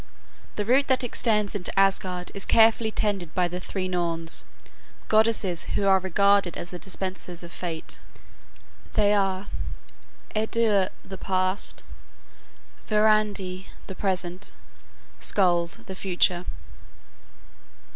The 0.55 0.65
root 0.65 0.87
that 0.87 1.03
extends 1.03 1.53
into 1.53 1.79
Asgard 1.79 2.31
is 2.33 2.43
carefully 2.43 2.89
tended 2.89 3.35
by 3.35 3.47
the 3.47 3.59
three 3.59 3.87
Norns, 3.87 4.43
goddesses, 5.09 5.65
who 5.75 5.85
are 5.85 5.99
regarded 5.99 6.57
as 6.57 6.71
the 6.71 6.79
dispensers 6.79 7.43
of 7.43 7.51
fate. 7.51 7.99
They 8.93 9.13
are 9.13 9.45
Urdur 10.35 10.89
(the 11.05 11.19
past), 11.19 11.83
Verdandi 12.87 13.67
(the 13.85 13.93
present), 13.93 14.51
Skuld 15.21 15.85
(the 15.85 15.93
future). 15.93 16.45